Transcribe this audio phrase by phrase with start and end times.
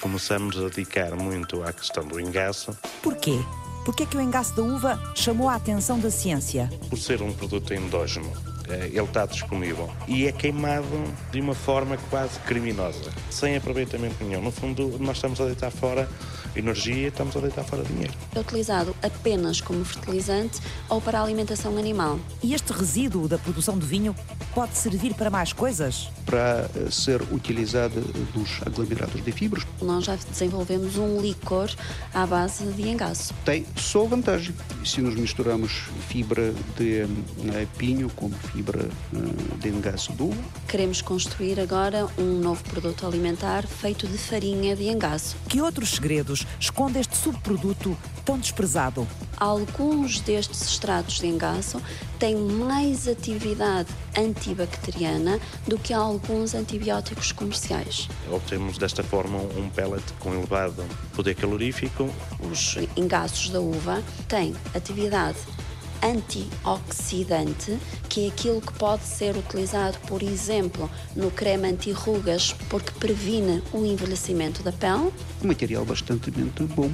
[0.00, 2.76] começamos a dedicar muito à questão do engaço.
[3.02, 3.38] Porquê?
[3.84, 6.68] Porquê que o engaço da uva chamou a atenção da ciência?
[6.90, 8.30] Por ser um produto endógeno,
[8.68, 10.86] eh, ele está disponível e é queimado
[11.32, 14.42] de uma forma quase criminosa, sem aproveitamento nenhum.
[14.42, 16.08] No fundo, nós estamos a deitar fora
[16.56, 18.12] energia estamos a deitar fora dinheiro.
[18.34, 22.18] É utilizado apenas como fertilizante ou para alimentação animal.
[22.42, 24.14] E este resíduo da produção de vinho
[24.54, 26.10] pode servir para mais coisas?
[26.24, 28.00] Para eh, ser utilizado
[28.34, 29.64] dos aglomerados de fibras.
[29.80, 31.70] Nós já desenvolvemos um licor
[32.12, 33.34] à base de engaço.
[33.44, 34.54] Tem só vantagem.
[34.84, 38.88] Se nos misturamos fibra de uh, pinho com fibra
[39.60, 40.28] de engaço do
[40.66, 45.36] Queremos construir agora um novo produto alimentar feito de farinha de engaço.
[45.48, 49.06] Que outros segredos esconde este subproduto tão desprezado?
[49.36, 51.80] Alguns destes extratos de engaço
[52.18, 58.08] têm mais atividade antibacteriana do que alguns antibióticos comerciais.
[58.30, 62.08] Obtemos desta forma um pellet com elevado poder calorífico.
[62.40, 65.38] Os engaços da uva têm atividade
[66.02, 73.62] antioxidante, que é aquilo que pode ser utilizado, por exemplo, no creme anti-rugas, porque previne
[73.72, 75.12] o envelhecimento da pele.
[75.42, 76.90] Um material bastante bom.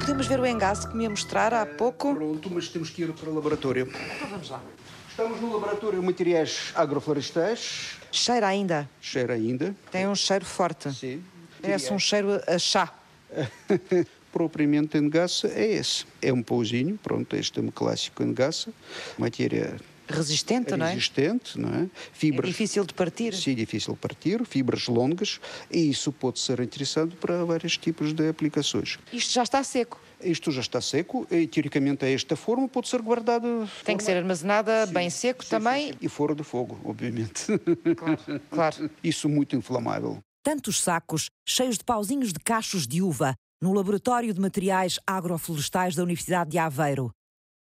[0.00, 2.14] Podemos ver o engaço que me ia mostrar há pouco?
[2.14, 3.88] Pronto, mas temos que ir para o laboratório.
[3.88, 4.60] Então vamos lá.
[5.08, 7.96] Estamos no laboratório de materiais agroflorestais.
[8.10, 8.88] Cheira ainda?
[9.00, 9.74] Cheira ainda.
[9.90, 10.92] Tem um cheiro forte.
[10.92, 11.24] Sim.
[11.62, 12.92] Parece um cheiro a chá.
[14.34, 16.04] propriamente engaça é esse.
[16.20, 18.74] É um pauzinho, pronto, este é um clássico engaça,
[19.16, 19.76] matéria
[20.08, 20.88] resistente, não é?
[20.88, 21.88] Resistente, não é?
[22.12, 23.32] Fibras, é difícil de partir.
[23.32, 25.40] Sim, difícil de partir, fibras longas,
[25.70, 28.98] e isso pode ser interessante para vários tipos de aplicações.
[29.12, 30.00] Isto já está seco?
[30.20, 33.68] Isto já está seco e, teoricamente, a esta forma pode ser guardado...
[33.84, 33.98] Tem forma...
[33.98, 35.92] que ser armazenada sim, bem seco sim, também?
[35.92, 37.46] Sim, e fora de fogo, obviamente.
[37.96, 38.90] Claro, claro.
[39.02, 40.18] Isso muito inflamável.
[40.42, 46.02] Tantos sacos cheios de pauzinhos de cachos de uva no Laboratório de Materiais Agroflorestais da
[46.02, 47.10] Universidade de Aveiro.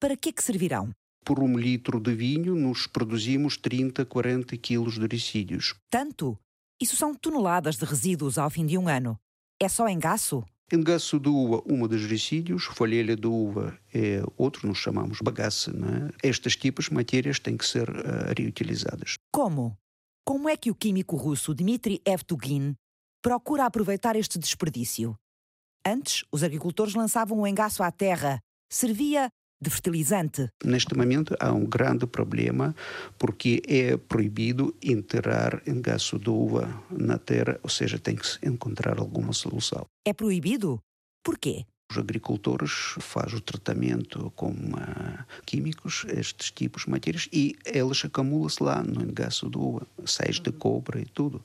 [0.01, 0.89] Para que é que servirão?
[1.23, 5.75] Por um litro de vinho, nos produzimos 30, 40 quilos de resíduos.
[5.91, 6.39] Tanto?
[6.81, 9.15] Isso são toneladas de resíduos ao fim de um ano.
[9.61, 10.43] É só engaço?
[10.73, 15.71] Engaço de uva, uma dos resíduos, folhelha de uva é outro, nós chamamos bagaça.
[15.71, 16.09] Né?
[16.23, 19.17] Estes tipos de matérias têm que ser uh, reutilizadas.
[19.31, 19.77] Como?
[20.27, 22.75] Como é que o químico russo Dmitry Evtugin
[23.23, 25.15] procura aproveitar este desperdício?
[25.87, 28.39] Antes, os agricultores lançavam o engaço à terra.
[28.71, 29.31] Servia
[29.63, 30.49] de fertilizante.
[30.65, 32.75] Neste momento há um grande problema
[33.19, 38.99] porque é proibido enterrar engaço de uva na terra, ou seja, tem que se encontrar
[38.99, 39.85] alguma solução.
[40.07, 40.81] É proibido?
[41.23, 41.67] Porquê?
[41.91, 48.63] Os agricultores fazem o tratamento com uh, químicos, estes tipos de matérias, e eles acumulam-se
[48.63, 51.43] lá no engaço de uva, sais de cobre e tudo,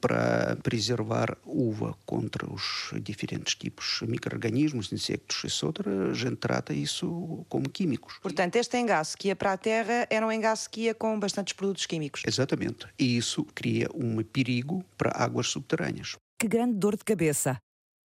[0.00, 5.88] para preservar uva contra os diferentes tipos de micro-organismos, insectos, etc.
[6.10, 8.18] A gente trata isso como químicos.
[8.22, 11.52] Portanto, este engaço que ia para a terra era um engaço que ia com bastantes
[11.52, 12.22] produtos químicos.
[12.26, 12.86] Exatamente.
[12.98, 16.16] E isso cria um perigo para águas subterrâneas.
[16.38, 17.56] Que grande dor de cabeça.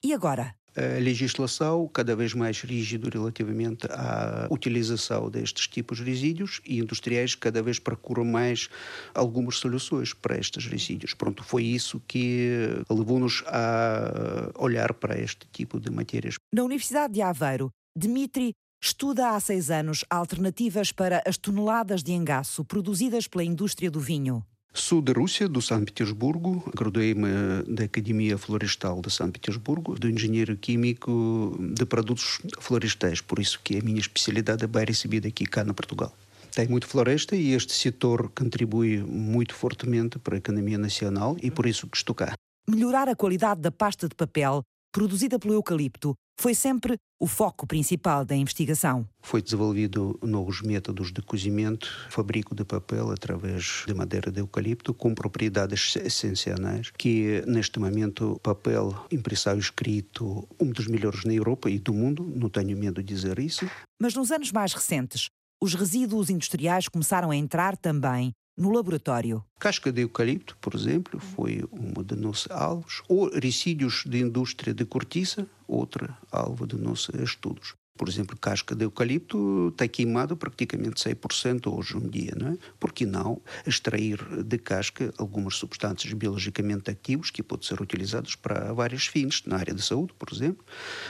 [0.04, 0.56] E agora?
[1.00, 7.62] Legislação cada vez mais rígida relativamente à utilização destes tipos de resíduos e industriais cada
[7.62, 8.70] vez procuram mais
[9.14, 11.14] algumas soluções para estes resíduos.
[11.14, 16.36] Pronto, foi isso que levou-nos a olhar para este tipo de matérias.
[16.54, 22.64] Na Universidade de Aveiro, Dmitry estuda há seis anos alternativas para as toneladas de engaço
[22.64, 24.46] produzidas pela indústria do vinho.
[24.78, 26.64] Sou da Rússia, do São Petersburgo.
[26.74, 27.28] Graduei-me
[27.68, 33.80] da Academia Florestal de São Petersburgo, do engenheiro químico de produtos florestais, por isso que
[33.80, 36.16] a minha especialidade é bem recebida aqui cá no Portugal.
[36.54, 41.66] Tem muito floresta e este setor contribui muito fortemente para a economia nacional e por
[41.66, 42.34] isso que estou cá.
[42.70, 44.62] Melhorar a qualidade da pasta de papel
[44.92, 49.08] produzida pelo eucalipto foi sempre o foco principal da investigação.
[49.22, 55.16] Foi desenvolvido novos métodos de cozimento, fabrico de papel através de madeira de eucalipto com
[55.16, 61.94] propriedades essenciais, que neste momento papel impressão escrito um dos melhores na Europa e do
[61.94, 63.68] mundo, não tenho medo de dizer isso.
[64.00, 65.30] Mas nos anos mais recentes,
[65.62, 69.44] os resíduos industriais começaram a entrar também no laboratório.
[69.60, 74.84] Casca de eucalipto, por exemplo, foi uma de nossos alvos, ou resíduos de indústria de
[74.84, 77.76] cortiça, outra alvo de nossos estudos.
[77.98, 82.58] Por exemplo, casca de eucalipto está queimada praticamente 100% hoje em dia, não é?
[82.80, 88.72] Por que não extrair de casca algumas substâncias biologicamente ativas que podem ser utilizadas para
[88.74, 90.64] vários fins, na área da saúde, por exemplo,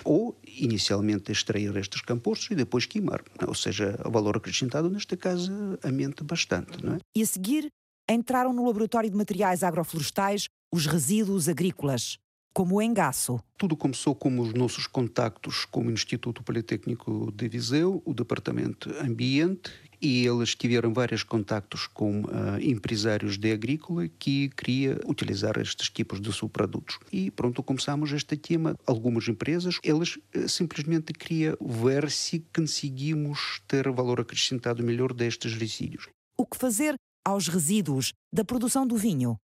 [0.03, 3.21] ou inicialmente extrair estes compostos e depois queimar.
[3.45, 5.51] Ou seja, o valor acrescentado, neste caso,
[5.83, 6.99] aumente bastante, não é?
[7.15, 7.67] E a seguir,
[8.09, 12.17] entraram no laboratório de materiais agroflorestais os resíduos agrícolas,
[12.57, 13.39] como o engaço.
[13.55, 19.71] Tudo começou com os nossos contactos com o Instituto Politécnico de Viseu, o Departamento Ambiente,
[20.01, 26.19] e eles tiveram vários contactos com uh, empresários de agrícola que queria utilizar estes tipos
[26.19, 26.97] de subprodutos.
[27.13, 28.75] E pronto, começamos este tema.
[28.87, 36.09] Algumas empresas, eles uh, simplesmente queriam ver se conseguimos ter valor acrescentado melhor destes resíduos.
[36.35, 39.37] O que fazer aos resíduos da produção do vinho?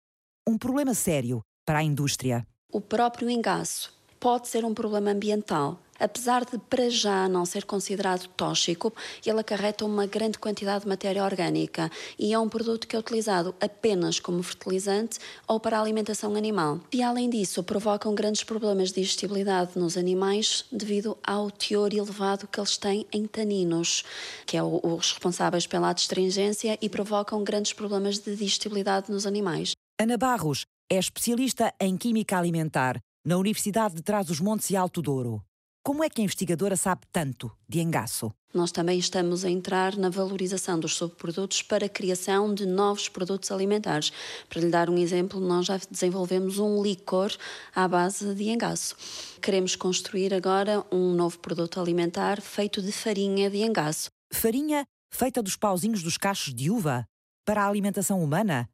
[0.49, 2.47] Um problema sério para a indústria.
[2.73, 5.79] O próprio engaço pode ser um problema ambiental.
[6.01, 8.91] Apesar de para já não ser considerado tóxico,
[9.27, 13.55] ele acarreta uma grande quantidade de matéria orgânica e é um produto que é utilizado
[13.61, 16.81] apenas como fertilizante ou para alimentação animal.
[16.91, 22.59] E além disso, provocam grandes problemas de digestibilidade nos animais devido ao teor elevado que
[22.59, 24.03] eles têm em taninos,
[24.47, 29.73] que é os responsáveis pela astringência e provocam grandes problemas de digestibilidade nos animais.
[30.01, 35.43] Ana Barros é especialista em Química Alimentar na Universidade de Trás-os-Montes e Alto Douro.
[35.83, 38.31] Como é que a investigadora sabe tanto de engaço?
[38.53, 43.51] Nós também estamos a entrar na valorização dos subprodutos para a criação de novos produtos
[43.51, 44.13] alimentares.
[44.51, 47.33] Para lhe dar um exemplo, nós já desenvolvemos um licor
[47.75, 48.95] à base de engaço.
[49.41, 54.11] Queremos construir agora um novo produto alimentar feito de farinha de engaço.
[54.31, 57.07] Farinha feita dos pauzinhos dos cachos de uva
[57.47, 58.69] para a alimentação humana?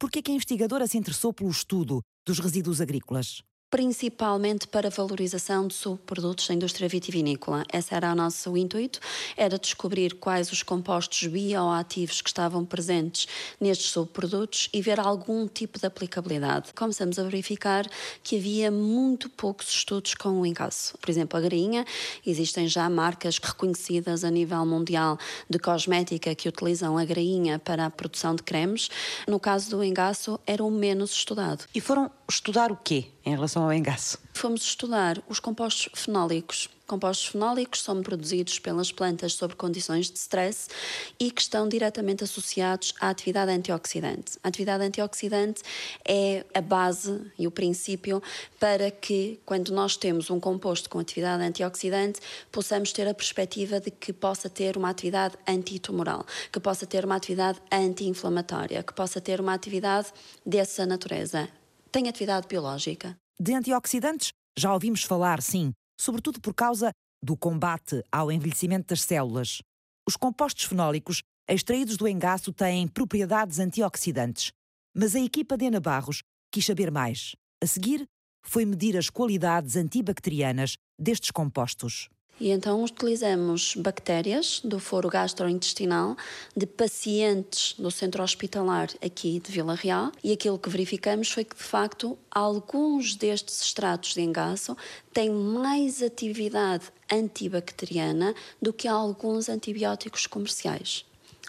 [0.00, 3.42] Por que a investigadora se interessou pelo estudo dos resíduos agrícolas?
[3.70, 7.64] Principalmente para valorização de subprodutos da indústria vitivinícola.
[7.72, 8.98] Esse era o nosso intuito,
[9.36, 13.26] era descobrir quais os compostos bioativos que estavam presentes
[13.60, 16.72] nestes subprodutos e ver algum tipo de aplicabilidade.
[16.74, 17.86] Começamos a verificar
[18.22, 20.96] que havia muito poucos estudos com o engaço.
[20.98, 21.84] Por exemplo, a grainha,
[22.26, 25.18] existem já marcas reconhecidas a nível mundial
[25.48, 28.88] de cosmética que utilizam a grainha para a produção de cremes.
[29.26, 31.64] No caso do engaço, era o menos estudado.
[31.74, 34.18] E foram estudar o quê em relação ao engaço?
[34.34, 36.68] Fomos estudar os compostos fenólicos.
[36.86, 40.68] Compostos fenólicos são produzidos pelas plantas sob condições de stress
[41.18, 44.38] e que estão diretamente associados à atividade antioxidante.
[44.42, 45.62] A atividade antioxidante
[46.06, 48.22] é a base e o princípio
[48.60, 52.20] para que, quando nós temos um composto com atividade antioxidante,
[52.50, 57.16] possamos ter a perspectiva de que possa ter uma atividade antitumoral, que possa ter uma
[57.16, 60.08] atividade anti-inflamatória, que possa ter uma atividade
[60.46, 61.48] dessa natureza
[61.90, 63.16] tem atividade biológica.
[63.40, 66.90] De antioxidantes já ouvimos falar, sim, sobretudo por causa
[67.22, 69.60] do combate ao envelhecimento das células.
[70.06, 74.50] Os compostos fenólicos extraídos do engaço têm propriedades antioxidantes,
[74.94, 77.34] mas a equipa de Ana Barros quis saber mais.
[77.62, 78.04] A seguir,
[78.44, 82.08] foi medir as qualidades antibacterianas destes compostos.
[82.40, 86.16] E então utilizamos bactérias do foro gastrointestinal
[86.56, 90.12] de pacientes do centro hospitalar aqui de Vila Real.
[90.22, 94.76] E aquilo que verificamos foi que, de facto, alguns destes extratos de engaço
[95.12, 101.07] têm mais atividade antibacteriana do que alguns antibióticos comerciais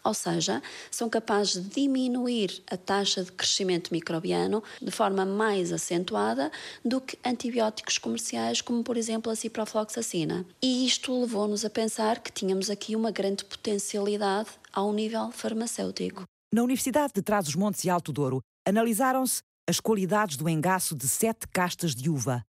[0.09, 6.51] ou seja, são capazes de diminuir a taxa de crescimento microbiano de forma mais acentuada
[6.83, 10.44] do que antibióticos comerciais, como por exemplo a ciprofloxacina.
[10.61, 16.23] E isto levou-nos a pensar que tínhamos aqui uma grande potencialidade ao nível farmacêutico.
[16.51, 21.94] Na Universidade de Trás-os-Montes e Alto Douro, analisaram-se as qualidades do engaço de sete castas
[21.94, 22.44] de uva.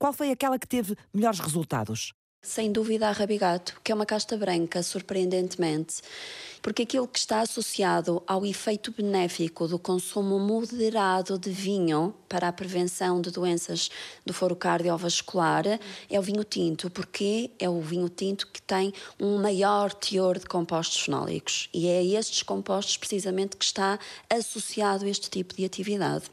[0.00, 2.12] Qual foi aquela que teve melhores resultados?
[2.44, 6.02] Sem dúvida a Rabigato, que é uma casta branca, surpreendentemente,
[6.60, 12.52] porque aquilo que está associado ao efeito benéfico do consumo moderado de vinho para a
[12.52, 13.90] prevenção de doenças
[14.24, 15.64] do foro cardiovascular
[16.08, 20.46] é o vinho tinto, porque é o vinho tinto que tem um maior teor de
[20.46, 23.98] compostos fenólicos e é estes compostos precisamente que está
[24.30, 26.24] associado a este tipo de atividade.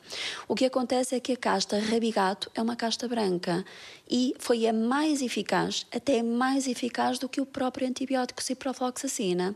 [0.47, 3.65] O que acontece é que a casta Rabigato é uma casta branca
[4.09, 9.53] e foi a mais eficaz, até mais eficaz do que o próprio antibiótico ciprofloxacina.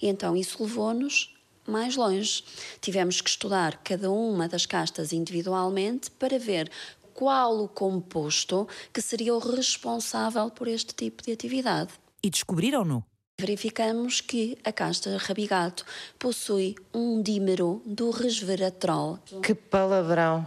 [0.00, 1.34] E então isso levou-nos
[1.66, 2.44] mais longe.
[2.80, 6.70] Tivemos que estudar cada uma das castas individualmente para ver
[7.14, 11.90] qual o composto que seria o responsável por este tipo de atividade.
[12.22, 13.04] E descobriram-no?
[13.40, 15.84] verificamos que a casta rabigato
[16.18, 19.18] possui um dímero do resveratrol.
[19.42, 20.46] Que palavrão!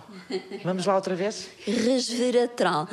[0.64, 1.50] Vamos lá outra vez?
[1.66, 2.88] Resveratrol.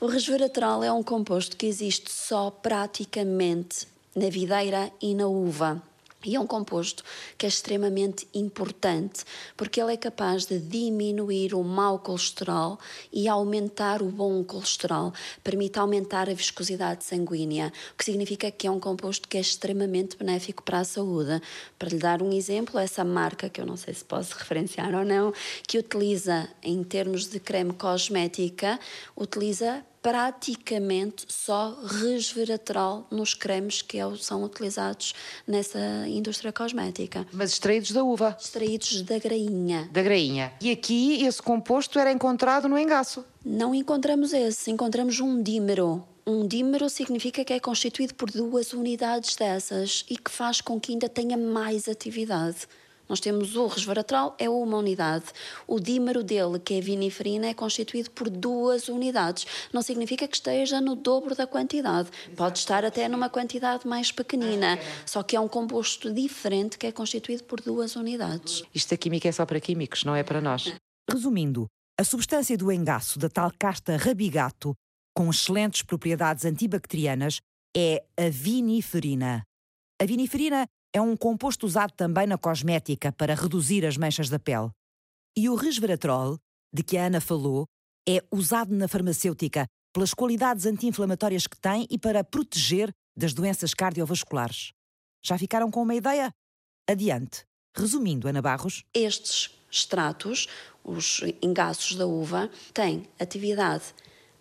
[0.00, 5.80] O resveratrol é um composto que existe só praticamente na videira e na uva.
[6.24, 7.04] E é um composto
[7.36, 9.24] que é extremamente importante
[9.56, 12.76] porque ele é capaz de diminuir o mau colesterol
[13.12, 15.12] e aumentar o bom colesterol,
[15.44, 20.16] permite aumentar a viscosidade sanguínea, o que significa que é um composto que é extremamente
[20.16, 21.40] benéfico para a saúde.
[21.78, 25.04] Para lhe dar um exemplo, essa marca, que eu não sei se posso referenciar ou
[25.04, 25.32] não,
[25.68, 28.80] que utiliza em termos de creme cosmética,
[29.16, 35.14] utiliza praticamente só resveratrol nos cremes que é são utilizados
[35.46, 37.26] nessa indústria cosmética.
[37.30, 38.34] Mas extraídos da uva?
[38.40, 39.86] Extraídos da grainha.
[39.92, 40.50] Da grainha.
[40.62, 43.22] E aqui esse composto era encontrado no engaço?
[43.44, 46.02] Não encontramos esse, encontramos um dímero.
[46.26, 50.92] Um dímero significa que é constituído por duas unidades dessas e que faz com que
[50.92, 52.66] ainda tenha mais atividade.
[53.08, 55.24] Nós temos o resveratrol, é uma unidade.
[55.66, 59.46] O dímero dele, que é a viniferina, é constituído por duas unidades.
[59.72, 62.10] Não significa que esteja no dobro da quantidade.
[62.36, 64.78] Pode estar até numa quantidade mais pequenina.
[65.06, 68.62] Só que é um composto diferente que é constituído por duas unidades.
[68.74, 70.72] Isto da química é só para químicos, não é para nós.
[71.10, 71.66] Resumindo,
[71.98, 74.74] a substância do engaço da tal casta rabigato,
[75.16, 77.40] com excelentes propriedades antibacterianas,
[77.76, 79.42] é a viniferina.
[80.00, 84.70] A viniferina é um composto usado também na cosmética para reduzir as manchas da pele.
[85.36, 86.38] E o resveratrol,
[86.72, 87.66] de que a Ana falou,
[88.08, 94.72] é usado na farmacêutica pelas qualidades anti-inflamatórias que tem e para proteger das doenças cardiovasculares.
[95.22, 96.30] Já ficaram com uma ideia?
[96.88, 97.44] Adiante.
[97.76, 98.84] Resumindo, Ana Barros.
[98.94, 100.46] Estes extratos,
[100.82, 103.94] os engaços da uva, têm atividade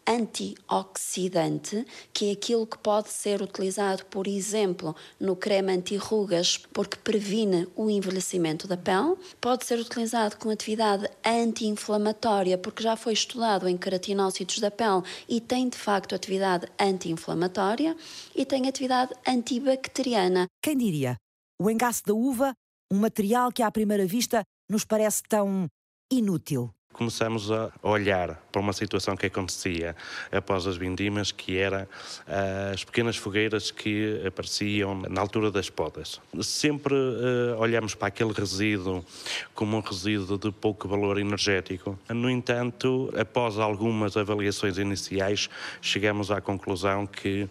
[0.08, 7.68] antioxidante, que é aquilo que pode ser utilizado, por exemplo, no creme anti-rugas, porque previne
[7.76, 9.16] o envelhecimento da pele.
[9.42, 15.42] Pode ser utilizado com atividade anti-inflamatória, porque já foi estudado em queratinócitos da pele e
[15.42, 17.96] tem de facto atividade anti-inflamatória.
[18.34, 20.46] E tem atividade antibacteriana.
[20.62, 21.18] Quem diria?
[21.60, 22.54] O engaço da uva,
[22.92, 25.68] um material que à primeira vista nos parece tão
[26.12, 29.96] inútil começamos a olhar para uma situação que acontecia
[30.32, 31.88] após as vindimas, que era
[32.28, 36.20] uh, as pequenas fogueiras que apareciam na altura das podas.
[36.42, 39.06] Sempre uh, olhamos para aquele resíduo
[39.54, 41.98] como um resíduo de pouco valor energético.
[42.10, 45.50] No entanto, após algumas avaliações iniciais,
[45.82, 47.48] chegamos à conclusão que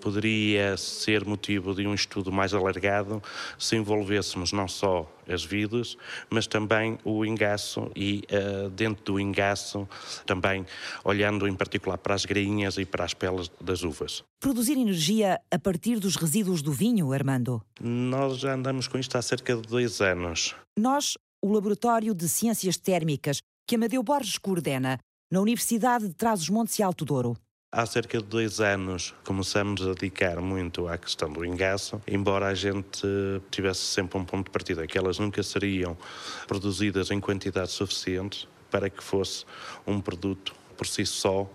[0.00, 3.22] poderia ser motivo de um estudo mais alargado
[3.58, 5.96] se envolvêssemos não só as vidas,
[6.28, 9.88] mas também o engaço e uh, dentro do engaço
[10.26, 10.66] também
[11.04, 14.22] olhando em particular para as grainhas e para as peles das uvas.
[14.40, 17.62] Produzir energia a partir dos resíduos do vinho, Armando?
[17.80, 20.54] Nós já andamos com isto há cerca de dois anos.
[20.78, 24.98] Nós, o Laboratório de Ciências Térmicas, que Amadeu Borges coordena,
[25.30, 27.36] na Universidade de Trás-os-Montes e Alto Douro.
[27.72, 32.54] Há cerca de dois anos começamos a dedicar muito à questão do engaço, embora a
[32.54, 33.06] gente
[33.48, 35.96] tivesse sempre um ponto de partida, que elas nunca seriam
[36.48, 39.44] produzidas em quantidade suficiente para que fosse
[39.86, 41.48] um produto por si só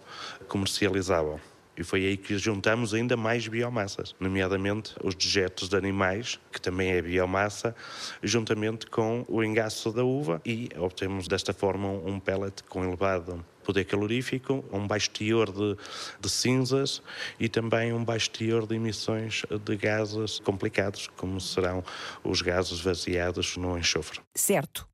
[0.47, 1.37] comercializável.
[1.75, 6.91] E foi aí que juntamos ainda mais biomassas, nomeadamente os dejetos de animais, que também
[6.91, 7.75] é biomassa,
[8.23, 13.85] juntamente com o engaço da uva e obtemos desta forma um pellet com elevado poder
[13.85, 15.75] calorífico, um baixo teor de,
[16.19, 17.01] de, cinzas
[17.39, 21.83] e também um baixo teor de emissões de gases complicados, como serão
[22.23, 24.21] os gases vaziados no enxofre.
[24.35, 24.87] Certo.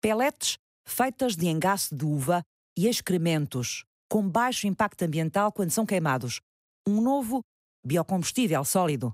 [0.00, 2.42] Pellets feitas de engaço de uva
[2.76, 6.40] e excrementos com baixo impacto ambiental quando são queimados.
[6.86, 7.42] Um novo
[7.84, 9.12] biocombustível sólido.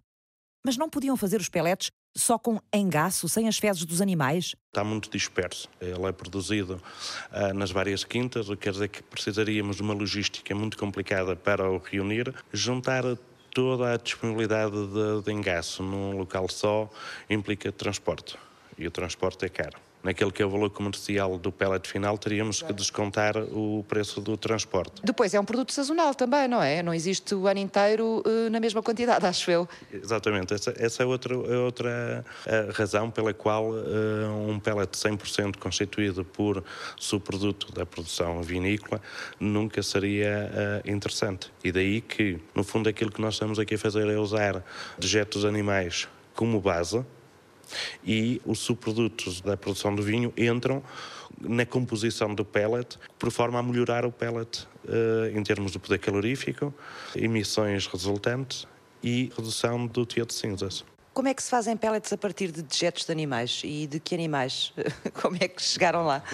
[0.64, 4.54] Mas não podiam fazer os pellets só com engaço, sem as fezes dos animais?
[4.68, 5.68] Está muito disperso.
[5.80, 6.80] Ele é produzido
[7.30, 11.35] uh, nas várias quintas, o que quer dizer que precisaríamos de uma logística muito complicada
[11.35, 12.33] para o reunir.
[12.52, 13.04] Juntar
[13.52, 16.90] toda a disponibilidade de, de engaço num local só
[17.30, 18.37] implica transporte.
[18.78, 22.62] E o transporte é caro naquele que é o valor comercial do pellet final, teríamos
[22.62, 25.00] que descontar o preço do transporte.
[25.02, 26.83] Depois é um produto sazonal também, não é?
[26.83, 29.66] Não existe o ano inteiro uh, na mesma quantidade, acho eu.
[29.90, 30.52] Exatamente.
[30.52, 36.23] Essa, essa é outra, é outra uh, razão pela qual uh, um pellet 100% constituído
[36.23, 36.62] por
[36.99, 39.00] subproduto da produção vinícola
[39.40, 41.50] nunca seria interessante.
[41.62, 44.62] E daí que, no fundo, aquilo que nós estamos aqui a fazer é usar
[44.99, 47.04] dejetos animais como base
[48.04, 50.83] e os subprodutos da produção do vinho entram
[51.40, 55.99] na composição do pellet, por forma a melhorar o pellet uh, em termos de poder
[55.99, 56.73] calorífico,
[57.14, 58.66] emissões resultantes
[59.02, 60.85] e redução do teor de cinzas.
[61.12, 63.62] Como é que se fazem pellets a partir de dejetos de animais?
[63.64, 64.73] E de que animais?
[65.23, 66.25] Como é que chegaram lá?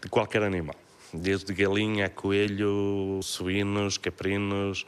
[0.00, 0.76] De qualquer animal.
[1.12, 4.86] desde galinha, coelho, suínos, caprinos.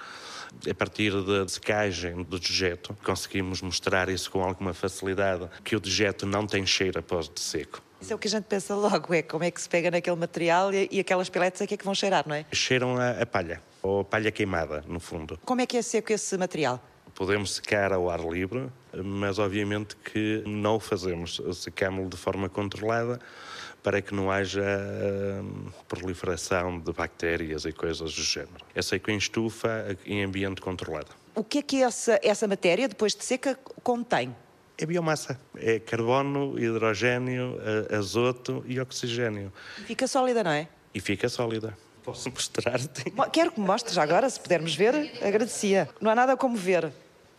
[0.69, 6.27] A partir da secagem do dejeto, conseguimos mostrar isso com alguma facilidade, que o dejeto
[6.27, 7.83] não tem cheiro após de seco.
[8.01, 10.17] Isso é o que a gente pensa logo, é como é que se pega naquele
[10.17, 12.45] material e, e aquelas peletes aqui é que vão cheirar, não é?
[12.53, 15.39] Cheiram a, a palha, ou a palha queimada, no fundo.
[15.45, 16.83] Como é que é seco esse material?
[17.15, 21.41] Podemos secar ao ar livre, mas obviamente que não o fazemos.
[21.55, 23.21] Secamos-lo de forma controlada
[23.85, 24.63] para que não haja
[25.43, 28.65] hum, proliferação de bactérias e coisas do género.
[28.75, 31.09] É seco em estufa, em ambiente controlado.
[31.35, 34.35] O que é que essa, essa matéria, depois de seca, contém?
[34.79, 35.39] É biomassa.
[35.55, 37.59] É carbono, hidrogênio,
[37.97, 39.53] azoto e oxigênio.
[39.87, 40.67] Fica sólida, não é?
[40.93, 41.77] E fica sólida.
[42.03, 43.05] Posso mostrar-te?
[43.33, 45.89] Quero que me mostres agora, se pudermos ver, agradecia.
[46.01, 46.93] Não há nada como ver,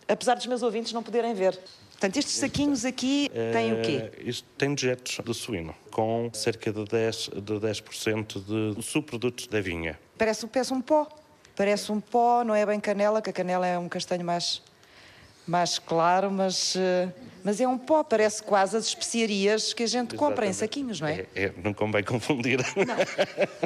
[0.07, 1.59] apesar dos meus ouvintes não poderem ver.
[1.91, 4.11] Portanto, estes saquinhos aqui têm o quê?
[4.17, 9.61] Uh, isto tem dejetos de suíno, com cerca de 10%, de, 10 de subprodutos da
[9.61, 9.97] vinha.
[10.17, 11.07] Parece, parece um pó.
[11.55, 14.61] Parece um pó, não é bem canela, que a canela é um castanho mais
[15.47, 17.09] mais claro, mas, eh,
[17.43, 20.17] mas é um pó, parece quase as especiarias que a gente Exatamente.
[20.17, 21.25] compra em saquinhos, não é?
[21.35, 22.59] é, é não convém confundir.
[22.75, 22.95] Não.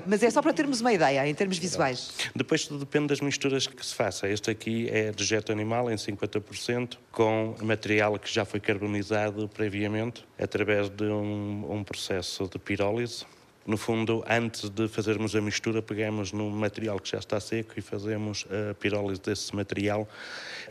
[0.05, 2.11] Mas é só para termos uma ideia, em termos visuais.
[2.35, 4.27] Depois tudo depende das misturas que se faça.
[4.27, 10.89] Este aqui é dejeto animal em 50%, com material que já foi carbonizado previamente, através
[10.89, 13.25] de um, um processo de pirólise
[13.69, 17.81] no fundo, antes de fazermos a mistura, pegamos no material que já está seco e
[17.81, 20.09] fazemos a pirólise desse material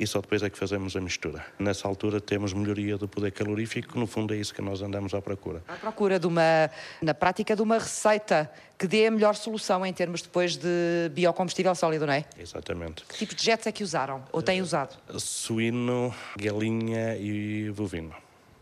[0.00, 1.46] e só depois é que fazemos a mistura.
[1.60, 5.22] Nessa altura temos melhoria do poder calorífico, no fundo é isso que nós andamos à
[5.22, 5.62] procura.
[5.68, 6.68] À procura de uma,
[7.00, 11.76] na prática, de uma receita que dê a melhor solução em termos depois de biocombustível
[11.76, 12.24] sólido, não é?
[12.36, 13.04] Exatamente.
[13.04, 14.96] Que tipo de jets é que usaram ou têm usado?
[15.20, 18.12] Suíno, galinha e bovino.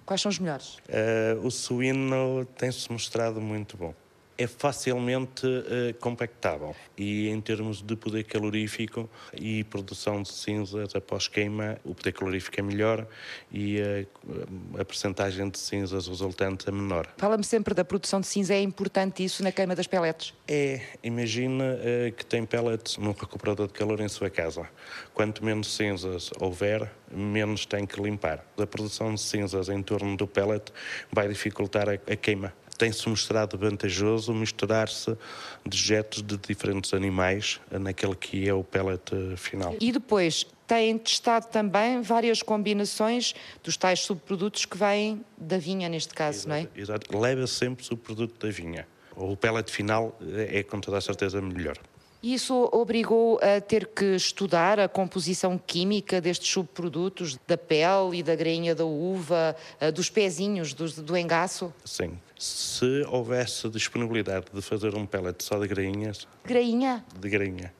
[0.05, 0.77] Quais são os melhores?
[0.77, 3.95] Uh, o suíno tem-se mostrado muito bom
[4.39, 11.29] é facilmente uh, compactável e em termos de poder calorífico e produção de cinzas após
[11.29, 13.07] queima, o poder calorífico é melhor
[13.53, 17.09] e uh, a percentagem de cinzas resultante é menor.
[17.17, 20.35] Fala-me sempre da produção de cinza, é importante isso na queima das pellets?
[20.47, 24.69] É, imagina uh, que tem pellets num recuperador de calor em sua casa.
[25.15, 28.45] Quanto menos cinzas houver, menos tem que limpar.
[28.59, 30.73] A produção de cinzas em torno do pellet
[31.11, 35.17] vai dificultar a, a queima tem-se mostrado vantajoso misturar-se
[35.65, 39.03] dejetos de diferentes animais naquele que é o pellet
[39.37, 39.77] final.
[39.81, 46.13] E depois têm testado também várias combinações dos tais subprodutos que vêm da vinha, neste
[46.13, 46.69] caso, exato, não é?
[46.75, 48.87] Exato, leva sempre subproduto da vinha.
[49.15, 51.79] O pellet final é com toda a certeza melhor.
[52.23, 58.35] Isso obrigou a ter que estudar a composição química destes subprodutos, da pele e da
[58.35, 61.73] grainha da uva, eh, dos pezinhos do, do engaço?
[61.85, 62.19] Sim.
[62.39, 66.27] Se houvesse disponibilidade de fazer um pellet só de grainhas...
[66.45, 67.05] Grainha?
[67.19, 67.73] De grainha.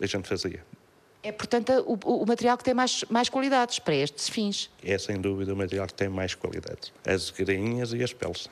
[0.00, 0.62] A gente fazia.
[1.22, 4.70] É, portanto, o, o, material que tem mais, mais qualidades para estes fins.
[4.82, 6.92] É, sem dúvida, o material que tem mais qualidades.
[7.04, 8.48] As grainhas e as peles.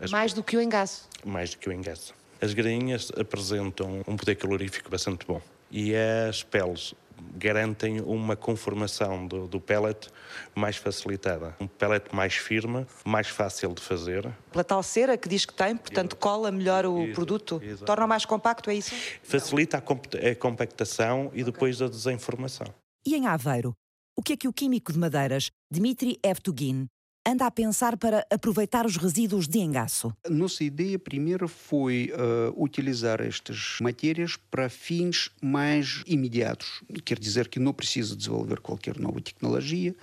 [0.00, 1.06] As mais do que o engaço?
[1.24, 2.14] Mais do que o engaço.
[2.42, 6.94] As grainhas apresentam um poder calorífico bastante bom e as peles
[7.36, 10.08] garantem uma conformação do, do pellet
[10.54, 11.54] mais facilitada.
[11.60, 14.26] Um pellet mais firme, mais fácil de fazer.
[14.50, 17.14] Pela tal cera que diz que tem, portanto cola melhor o Exato.
[17.14, 17.84] produto, Exato.
[17.84, 18.94] torna mais compacto, é isso?
[19.22, 22.66] Facilita a, comp a compactação e depois a desinformação.
[23.06, 23.74] E em Aveiro,
[24.16, 26.86] o que é que o químico de madeiras Dmitry Evtugin
[27.30, 30.12] anda a pensar para aproveitar os resíduos de engaço?
[30.28, 36.82] Nossa ideia primeiro foi uh, utilizar estas matérias para fins mais imediatos.
[37.04, 39.94] Quer dizer que não precisa desenvolver qualquer nova tecnologia,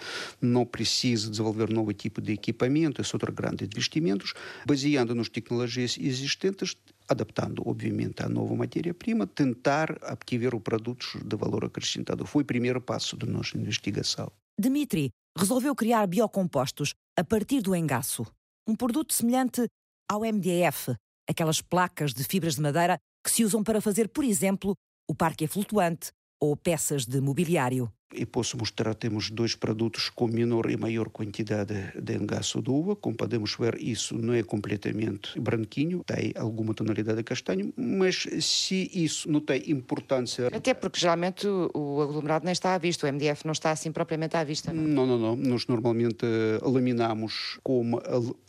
[0.42, 4.34] não precisa desenvolver novo tipo de equipamento, esse outro grande investimentos,
[4.66, 6.78] baseando nas tecnologias existentes,
[7.10, 12.26] adaptando, obviamente, à nova matéria-prima, tentar obter produtos de valor acrescentado.
[12.26, 14.32] Foi o primeiro passo da nossa investigação.
[14.60, 18.26] Dmitry resolveu criar biocompostos a partir do engaço,
[18.68, 19.68] um produto semelhante
[20.10, 20.96] ao MDF,
[21.30, 24.74] aquelas placas de fibras de madeira que se usam para fazer, por exemplo,
[25.08, 27.92] o parque flutuante ou peças de mobiliário.
[28.14, 32.96] E posso mostrar, temos dois produtos com menor e maior quantidade de engaço de uva.
[32.96, 38.90] Como podemos ver, isso não é completamente branquinho, tem alguma tonalidade de castanho, mas se
[38.94, 40.48] isso não tem importância...
[40.48, 44.38] Até porque geralmente o aglomerado nem está à vista, o MDF não está assim propriamente
[44.38, 44.72] à vista.
[44.72, 45.18] Não, não, não.
[45.18, 45.36] não.
[45.36, 46.26] Nós normalmente
[46.62, 48.00] laminamos com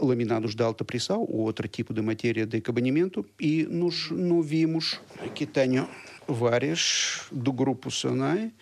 [0.00, 5.00] laminados de alta pressão ou outro tipo de matéria de acabamento e nós não vimos...
[5.18, 5.88] Aqui tenho
[6.28, 8.52] várias do grupo Sonai,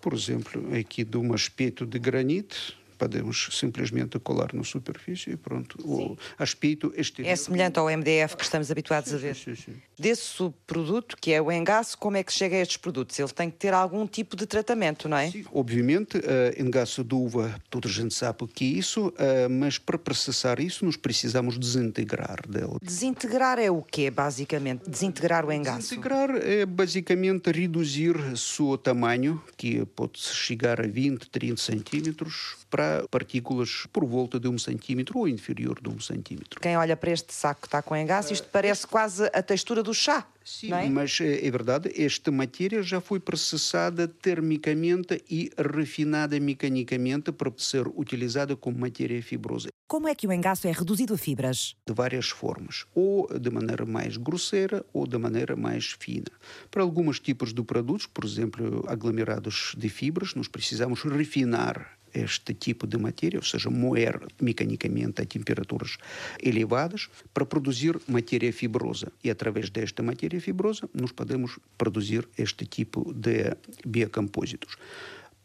[0.00, 5.76] por exemplo, aqui de um aspecto de granito, podemos simplesmente colar na superfície e pronto.
[5.84, 7.32] O aspecto exterior.
[7.32, 9.34] É semelhante ao MDF que estamos habituados sim, a ver.
[9.34, 13.18] Sim, sim, Desse subproduto, que é o engaço, como é que chega a estes produtos?
[13.18, 15.32] Ele tem que ter algum tipo de tratamento, não é?
[15.32, 16.22] Sim, obviamente, uh,
[16.56, 20.60] engaço de uva, toda a gente sabe o que é isso, uh, mas para processar
[20.60, 22.76] isso nós precisamos desintegrar dele.
[22.80, 24.88] Desintegrar é o quê, basicamente?
[24.88, 25.80] Desintegrar o engaço?
[25.80, 33.06] Desintegrar é basicamente reduzir o seu tamanho, que pode chegar a 20, 30 centímetros, para
[33.10, 36.58] partículas por volta de um centímetro ou inferior de um centímetro.
[36.58, 39.92] Quem olha para este saco que está com engaço, isto parece quase a textura do
[39.92, 40.26] chá.
[40.42, 40.88] Sim, é?
[40.88, 48.56] mas é verdade, esta matéria já foi processada termicamente e refinada mecanicamente para ser utilizada
[48.56, 49.68] como matéria fibrosa.
[49.86, 51.76] Como é que o engaço é reduzido a fibras?
[51.86, 56.32] De várias formas, ou de maneira mais grosseira ou de maneira mais fina.
[56.70, 62.86] Para alguns tipos de produtos, por exemplo, aglomerados de fibras, nós precisamos refinar este tipo
[62.86, 65.98] de matéria, ou seja, moer mecanicamente a temperaturas
[66.42, 69.12] elevadas para produzir matéria fibrosa.
[69.24, 74.76] E através desta matéria fibrosa, nós podemos produzir este tipo de biocompósitos.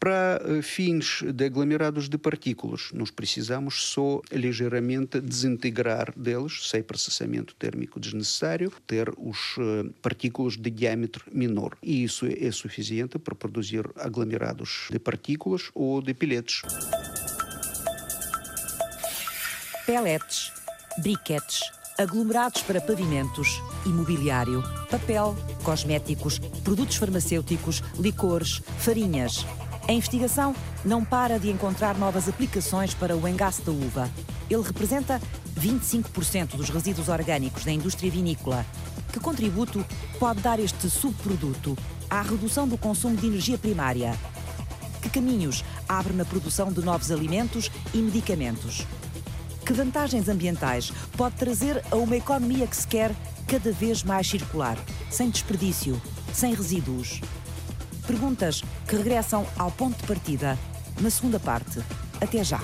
[0.00, 7.98] Para fins de aglomerados de partículas, nós precisamos só ligeiramente desintegrar deles, sem processamento térmico
[7.98, 9.56] desnecessário, ter os
[10.00, 11.76] partículas de diâmetro menor.
[11.82, 16.62] E isso é suficiente para produzir aglomerados de partículas ou de piletes.
[19.84, 20.52] Pellets,
[21.02, 21.60] briquetes,
[21.98, 29.44] aglomerados para pavimentos, imobiliário, papel, cosméticos, produtos farmacêuticos, licores, farinhas.
[29.88, 34.10] A investigação não para de encontrar novas aplicações para o engaço da uva.
[34.50, 35.18] Ele representa
[35.58, 38.66] 25% dos resíduos orgânicos da indústria vinícola.
[39.10, 39.82] Que contributo
[40.18, 41.74] pode dar este subproduto
[42.10, 44.14] à redução do consumo de energia primária?
[45.00, 48.86] Que caminhos abre na produção de novos alimentos e medicamentos?
[49.64, 53.10] Que vantagens ambientais pode trazer a uma economia que se quer
[53.46, 54.76] cada vez mais circular,
[55.10, 55.98] sem desperdício,
[56.34, 57.22] sem resíduos?
[58.08, 60.58] Perguntas que regressam ao ponto de partida
[60.98, 61.80] na segunda parte.
[62.18, 62.58] Até já.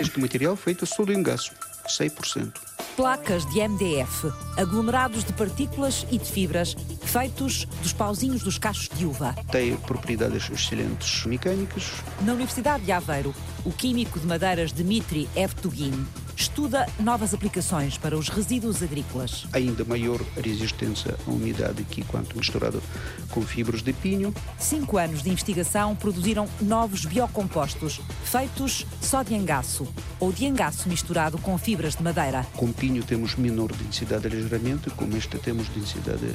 [0.00, 1.52] Este material feito só do engaço,
[1.88, 2.52] 100%.
[2.94, 9.04] Placas de MDF, aglomerados de partículas e de fibras, feitos dos pauzinhos dos cachos de
[9.04, 9.34] uva.
[9.50, 11.90] Tem propriedades excelentes mecânicas.
[12.20, 16.06] Na Universidade de Aveiro, o químico de madeiras Dmitry Evtugin
[16.42, 19.46] estuda novas aplicações para os resíduos agrícolas.
[19.52, 22.82] Ainda maior resistência à umidade que quanto misturado
[23.30, 24.34] com fibras de pinho.
[24.58, 29.86] Cinco anos de investigação produziram novos biocompostos, feitos só de engaço
[30.18, 32.44] ou de engaço misturado com fibras de madeira.
[32.56, 36.26] Com pinho temos menor densidade ligeiramente, com este temos densidade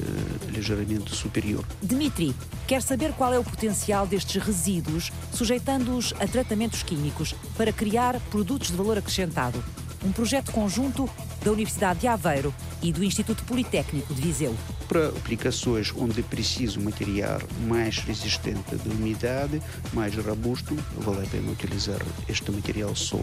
[0.48, 1.66] ligeiramente superior.
[1.82, 2.34] Dmitry
[2.66, 8.68] quer saber qual é o potencial destes resíduos, sujeitando-os a tratamentos químicos para criar produtos
[8.68, 9.62] de valor acrescentado
[10.04, 11.08] um projeto conjunto
[11.44, 14.56] da Universidade de Aveiro e do Instituto Politécnico de Viseu.
[14.88, 19.60] Para aplicações onde é preciso material mais resistente à umidade,
[19.92, 23.18] mais robusto, vale a pena utilizar este material só.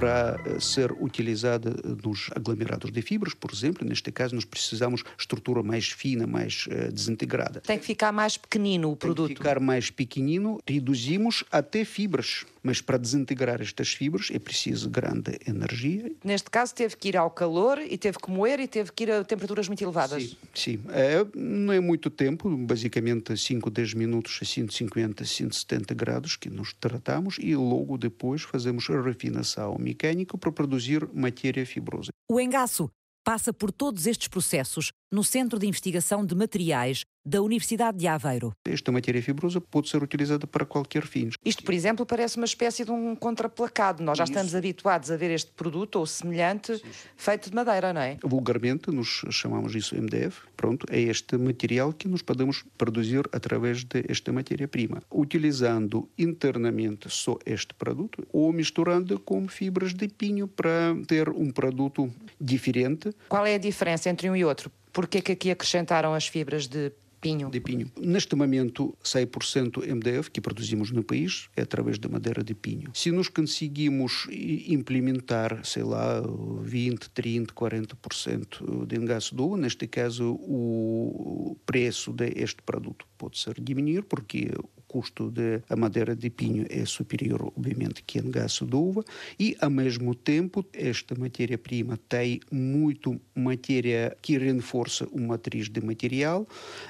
[0.00, 3.86] para ser utilizada nos aglomerados de fibras, por exemplo.
[3.86, 7.60] Neste caso, nós precisamos estrutura mais fina, mais uh, desintegrada.
[7.60, 9.26] Tem que ficar mais pequenino o produto.
[9.26, 10.58] Tem que ficar mais pequenino.
[10.66, 12.46] Reduzimos até fibras.
[12.62, 16.12] Mas para desintegrar estas fibras é preciso grande energia.
[16.24, 19.10] Neste caso, teve que ir ao calor e teve que moer e teve que ir
[19.10, 20.22] a temperaturas muito elevadas.
[20.22, 20.80] Sim, sim.
[20.90, 26.72] É, não é muito tempo, basicamente 5, 10 minutos a 150, 170 graus que nos
[26.74, 32.10] tratamos e logo depois fazemos a refinação mecânica para produzir matéria fibrosa.
[32.28, 32.90] O engaço
[33.24, 38.52] passa por todos estes processos no Centro de Investigação de Materiais da Universidade de Aveiro.
[38.64, 41.28] Esta matéria fibrosa pode ser utilizada para qualquer fim.
[41.44, 44.02] Isto, por exemplo, parece uma espécie de um contraplacado.
[44.02, 44.32] Nós já Isso.
[44.32, 47.08] estamos habituados a ver este produto ou semelhante sim, sim.
[47.16, 48.16] feito de madeira, não é?
[48.22, 50.42] Vulgarmente, nós chamamos isso MDF.
[50.56, 57.74] Pronto, é este material que nós podemos produzir através desta matéria-prima, utilizando internamente só este
[57.74, 63.10] produto ou misturando com fibras de pinho para ter um produto diferente.
[63.28, 64.70] Qual é a diferença entre um e outro?
[64.92, 67.50] Porquê que aqui acrescentaram as fibras de pinho?
[67.50, 67.90] De pinho.
[68.00, 72.90] Neste momento, 100% MDF que produzimos no país é através da madeira de pinho.
[72.94, 76.22] Se nós conseguimos implementar, sei lá,
[76.62, 84.50] 20, 30, 40% de engaçador, neste caso o preço deste produto pode ser diminuir porque
[84.90, 89.04] custo da madeira de pinho é superior, obviamente, que em gás de uva
[89.38, 96.44] e, ao mesmo tempo, esta matéria-prima tem muito matéria que reforça uma matriz de material,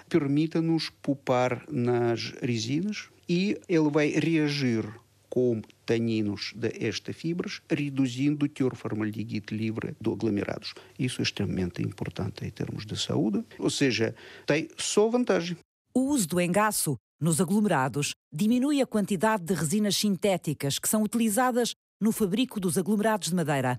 [0.08, 4.84] permite-nos poupar nas resinas e ele vai reagir
[5.28, 10.74] com taninos destas fibras, reduzindo o teor formaldehíde livre de aglomerados.
[10.98, 14.14] Isso é extremamente importante em termos de saúde, ou seja,
[14.46, 15.56] tem só vantagem.
[15.92, 21.74] O uso do engaço nos aglomerados diminui a quantidade de resinas sintéticas que são utilizadas
[22.00, 23.76] no fabrico dos aglomerados de madeira.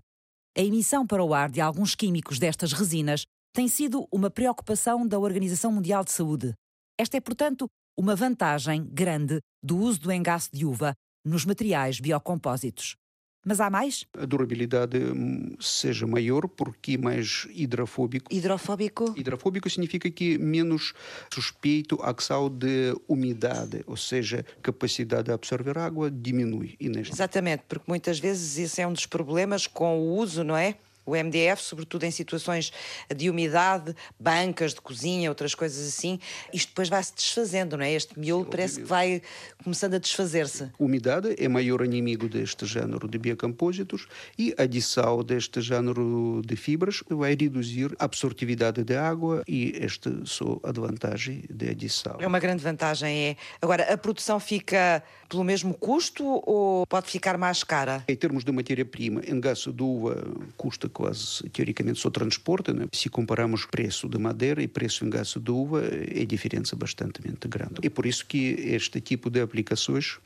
[0.58, 5.18] A emissão para o ar de alguns químicos destas resinas tem sido uma preocupação da
[5.18, 6.54] Organização Mundial de Saúde.
[7.00, 10.94] Esta é, portanto, uma vantagem grande do uso do engaço de uva
[11.26, 12.98] nos materiais biocompósitos.
[13.44, 14.06] Mas há mais?
[14.18, 18.32] A durabilidade hum, seja maior porque mais hidrofóbico.
[18.34, 19.14] Hidrofóbico?
[19.18, 20.94] Hidrofóbico significa que menos
[21.34, 26.76] suspeito a ação de umidade, ou seja, capacidade de absorver água diminui.
[26.80, 30.76] Exatamente, porque muitas vezes isso é um dos problemas com o uso, não é?
[31.06, 32.72] O MDF, sobretudo em situações
[33.16, 36.20] de umidade, bancas de cozinha, outras coisas assim,
[36.54, 37.92] isto depois vai-se desfazendo, não é?
[37.92, 39.22] Este miolo parece que vai
[39.64, 40.70] começando a desfazer-se.
[40.80, 47.04] Umidade é maior inimigo deste género de biocompósitos e a adição deste género de fibras
[47.10, 52.18] vai reduzir a absortividade da água e esta é só a vantagem da adição.
[52.20, 53.38] É uma grande vantagem, é.
[53.62, 58.04] Agora, a produção fica pelo mesmo custo ou pode ficar mais cara?
[58.08, 60.22] Em termos de matéria-prima, em gás de uva
[60.58, 62.72] custa quase, teoricamente, só transporte.
[62.74, 62.86] Né?
[62.94, 67.76] Se comparamos preço de madeira e preço em gás de uva, é diferença bastante grande.
[67.82, 70.20] É por isso que este tipo de aplicações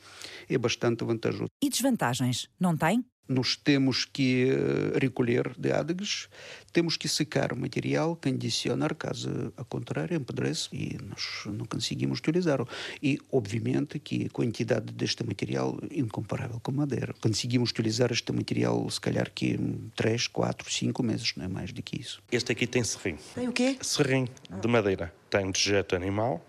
[0.48, 1.50] é bastante vantajoso.
[1.62, 2.48] E desvantagens?
[2.60, 3.04] Não tem?
[3.28, 6.28] Nós temos que eh, recolher de ádegas,
[6.72, 12.68] temos que secar o material, condicionar, caso a contrário, empedrece e nós não conseguimos utilizá-lo.
[13.02, 17.14] E, obviamente, que a quantidade deste material é incomparável com madeira.
[17.20, 19.58] Conseguimos utilizar este material, se calhar, que
[19.94, 22.22] 3, 4, 5 meses, não é mais do que isso.
[22.30, 23.16] Este aqui tem serrim.
[23.34, 23.76] Tem o quê?
[23.80, 24.28] Serrim
[24.60, 25.12] de madeira.
[25.30, 26.44] Tem dejeto animal,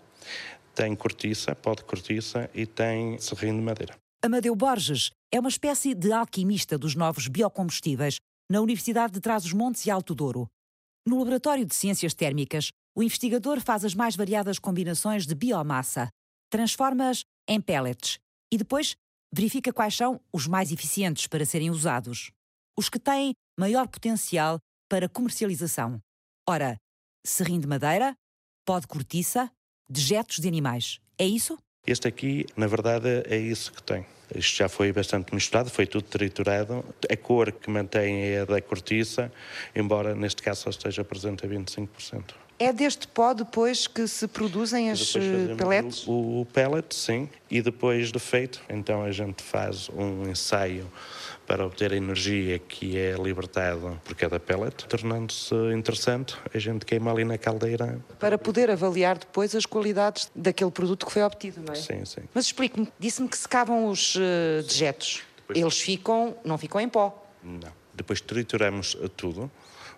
[0.75, 4.06] tem cortiça, pó de cortiça e tem serrim de madeira.
[4.27, 8.17] Amadeu Borges é uma espécie de alquimista dos novos biocombustíveis
[8.51, 10.49] na Universidade de Trás-os-Montes e Alto Douro.
[11.07, 16.09] No Laboratório de Ciências Térmicas, o investigador faz as mais variadas combinações de biomassa,
[16.49, 18.19] transforma-as em pellets
[18.51, 18.97] e depois
[19.33, 22.29] verifica quais são os mais eficientes para serem usados,
[22.77, 24.59] os que têm maior potencial
[24.89, 26.01] para comercialização.
[26.45, 26.75] Ora,
[27.25, 28.13] serrim de madeira,
[28.65, 29.49] pó de cortiça,
[29.89, 30.99] dejetos de animais.
[31.17, 31.57] É isso?
[31.85, 34.05] Este aqui, na verdade, é isso que tem.
[34.35, 36.83] Isto já foi bastante misturado, foi tudo triturado.
[37.09, 39.31] A cor que mantém é a da cortiça,
[39.75, 42.33] embora neste caso só esteja presente a 25%.
[42.59, 46.07] É deste pó depois que se produzem as eh, pellets?
[46.07, 50.91] O, o pellet, sim, e depois de feito, então a gente faz um ensaio
[51.47, 57.09] para obter a energia que é libertada por cada pellet, tornando-se interessante, a gente queima
[57.09, 57.99] ali na caldeira.
[58.19, 61.77] Para poder avaliar depois as qualidades daquele produto que foi obtido, não é?
[61.77, 62.21] Sim, sim.
[62.33, 65.23] Mas explique-me, disse-me que secavam os uh, dejetos.
[65.37, 65.57] Depois...
[65.57, 67.25] Eles ficam, não ficam em pó?
[67.41, 67.71] Não.
[67.93, 69.49] Depois trituramos tudo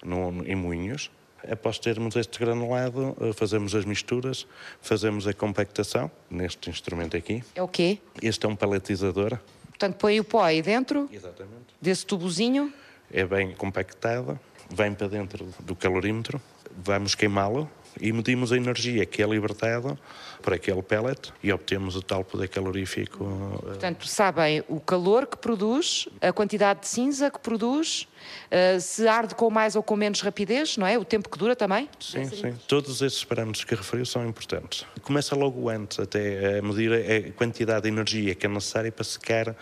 [0.04, 1.10] no, em moinhos,
[1.50, 4.46] Após termos este granulado, eh, fazemos as misturas,
[4.82, 7.44] fazemos a compactação neste instrumento aqui.
[7.56, 8.00] É o quê?
[8.22, 9.40] Este é um paletizador.
[9.80, 11.74] Portanto, põe o pó aí dentro Exatamente.
[11.82, 12.74] desse tubozinho.
[13.10, 14.38] É bem compactado,
[14.70, 16.42] vem para dentro do calorímetro,
[16.84, 19.98] vamos queimá-lo e medimos a energia que é libertada
[20.42, 23.26] por aquele pellet e obtemos o tal poder calorífico.
[23.64, 28.08] Eh, Portanto, sabem o calor que produz, a quantidade de cinza que produz,
[28.52, 30.98] uh, se arde com mais ou com menos rapidez, não é?
[30.98, 31.90] O tempo que dura também?
[32.00, 32.56] Sim, sim.
[32.68, 34.86] Todos esses parâmetros que referiu são importantes.
[35.02, 39.56] Começa logo antes até a medir a quantidade de energia que é necessária para secar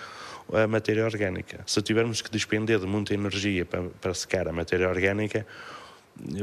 [0.54, 1.60] a matéria orgânica.
[1.66, 5.46] Se tivermos que despender de muita energia para, para secar a matéria orgânica,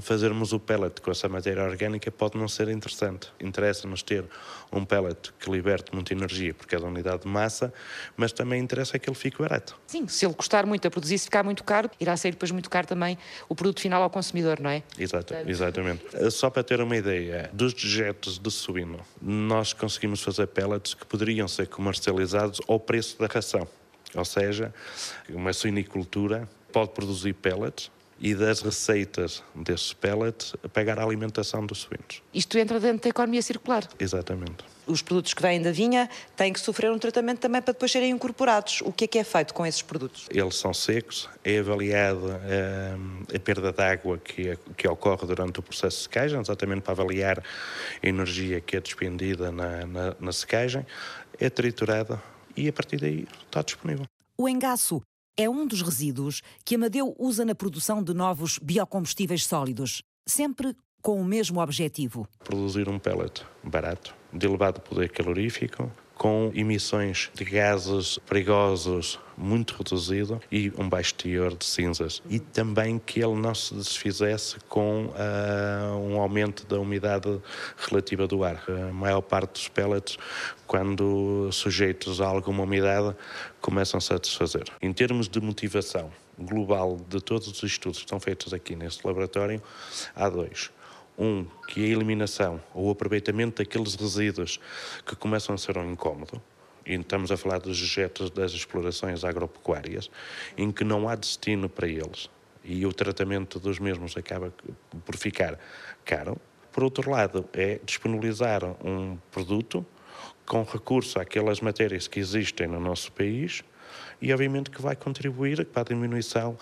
[0.03, 3.33] fazermos o pellet com essa matéria orgânica pode não ser interessante.
[3.41, 4.25] Interessa-nos ter
[4.73, 7.73] um pellet que liberte muita energia por cada unidade de massa,
[8.17, 9.77] mas também interessa que ele fique barato.
[9.87, 12.71] Sim, se ele custar muito a produzir, se ficar muito caro, irá sair depois muito
[12.71, 14.83] caro também o produto final ao consumidor, não é?
[14.99, 16.05] Exato, exatamente.
[16.31, 21.49] Só para ter uma ideia, dos dejetos de suíno, nós conseguimos fazer pellets que poderiam
[21.49, 23.67] ser comercializados ao preço da ração.
[24.15, 24.73] Ou seja,
[25.29, 27.91] uma suinicultura pode produzir pellets
[28.25, 32.23] e das receitas desses pellets pagar a alimentação dos suínos.
[32.33, 33.87] Isto entra dentro da economia circular?
[34.01, 34.65] Exatamente.
[34.87, 38.11] Os produtos que vêm da vinha têm que sofrer um tratamento também para depois serem
[38.11, 38.81] incorporados.
[38.81, 40.27] O que é que é feito com esses produtos?
[40.31, 45.61] Eles são secos, é avaliada a, eh, a perda de água que, que ocorre durante
[45.61, 47.45] o processo de secagem, exatamente para avaliar
[48.03, 50.87] a energia que é despendida na, na, na secagem
[51.39, 52.23] é triturada
[52.57, 54.07] e a partir daí está disponível.
[54.39, 55.03] O engaço
[55.37, 61.21] é um dos resíduos que Amadeu usa na produção de novos biocombustíveis sólidos, sempre com
[61.21, 68.19] o mesmo objetivo: produzir um pellet barato, de elevado poder calorífico, com emissões de gases
[68.27, 72.23] perigosos muito reduzido e um baixo teor de cinzas.
[72.29, 77.41] E também que ele não se desfizesse com uh, um aumento da umidade
[77.77, 78.63] relativa do ar.
[78.69, 80.17] A maior parte dos pellets,
[80.67, 83.15] quando sujeitos a alguma umidade,
[83.61, 84.65] começam-se a desfazer.
[84.81, 89.63] Em termos de motivação global de todos os estudos que estão feitos aqui neste laboratório,
[90.15, 90.71] há dois.
[91.17, 94.59] Um, que a eliminação ou o aproveitamento daqueles resíduos
[95.07, 96.43] que começam a ser um incómodo,
[96.85, 100.11] e estamos a falar dos dejetos das explorações agropecuárias,
[100.57, 102.29] em que não há destino para eles
[102.65, 104.53] e o tratamento dos mesmos acaba
[105.05, 105.59] por ficar
[106.05, 106.41] caro.
[106.73, 109.87] Por outro lado, é disponibilizar um produto
[110.47, 113.63] com recurso àquelas matérias que existem no nosso país
[114.21, 116.57] e, obviamente, que vai contribuir para a diminuição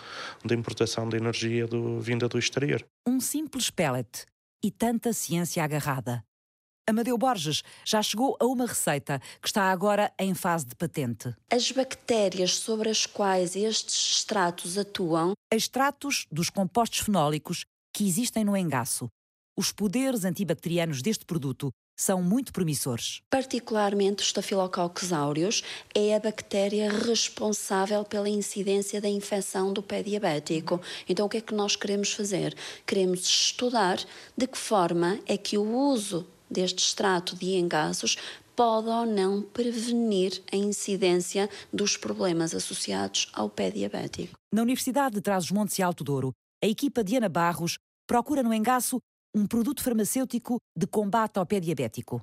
[0.44, 2.84] da importação de energia do, vinda do exterior.
[3.06, 4.26] Um simples pellet
[4.62, 6.24] e tanta ciência agarrada.
[6.88, 11.34] Amadeu Borges já chegou a uma receita que está agora em fase de patente.
[11.50, 15.32] As bactérias sobre as quais estes extratos atuam.
[15.52, 19.08] Extratos dos compostos fenólicos que existem no engaço.
[19.56, 21.70] Os poderes antibacterianos deste produto
[22.02, 23.22] são muito promissores.
[23.30, 25.62] Particularmente o Staphylococcus aureus
[25.94, 30.80] é a bactéria responsável pela incidência da infecção do pé diabético.
[31.08, 32.56] Então o que é que nós queremos fazer?
[32.84, 33.98] Queremos estudar
[34.36, 38.16] de que forma é que o uso deste extrato de engasos
[38.56, 44.34] pode ou não prevenir a incidência dos problemas associados ao pé diabético.
[44.52, 48.98] Na Universidade de Trás-os-Montes e Alto Douro, a equipa de Ana Barros procura no engaço
[49.34, 52.20] um produto farmacêutico de combate ao pé diabético.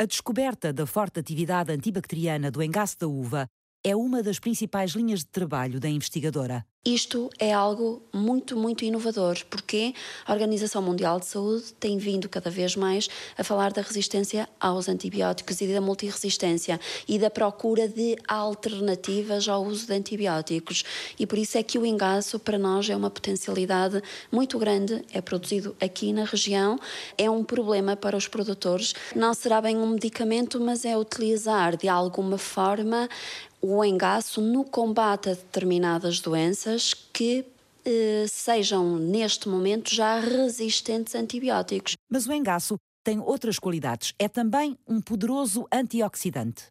[0.00, 3.46] A descoberta da forte atividade antibacteriana do engaço da uva
[3.84, 6.64] é uma das principais linhas de trabalho da investigadora.
[6.88, 9.92] Isto é algo muito, muito inovador, porque
[10.24, 14.88] a Organização Mundial de Saúde tem vindo cada vez mais a falar da resistência aos
[14.88, 20.82] antibióticos e da multiresistência e da procura de alternativas ao uso de antibióticos.
[21.18, 25.20] E por isso é que o engaço para nós é uma potencialidade muito grande, é
[25.20, 26.78] produzido aqui na região,
[27.18, 28.94] é um problema para os produtores.
[29.14, 33.10] Não será bem um medicamento, mas é utilizar de alguma forma
[33.60, 37.44] o engaço no combate a determinadas doenças que
[37.84, 41.94] eh, sejam neste momento já resistentes a antibióticos.
[42.10, 44.12] Mas o engaço tem outras qualidades.
[44.18, 46.66] É também um poderoso antioxidante.